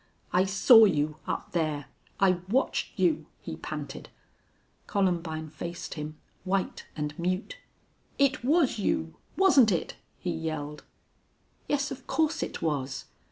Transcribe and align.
"I 0.33 0.45
saw 0.45 0.85
you 0.85 1.17
up 1.27 1.51
there. 1.51 1.85
I 2.19 2.39
watched 2.49 2.97
you," 2.97 3.27
he 3.39 3.55
panted. 3.55 4.09
Columbine 4.87 5.47
faced 5.51 5.93
him, 5.93 6.17
white 6.43 6.87
and 6.95 7.13
mute. 7.19 7.57
"It 8.17 8.43
was 8.43 8.79
you 8.79 9.17
wasn't 9.37 9.71
it?" 9.71 9.97
he 10.17 10.31
yelled. 10.31 10.83
"Yes, 11.67 11.91
of 11.91 12.07
course 12.07 12.41
it 12.41 12.63
was." 12.63 13.05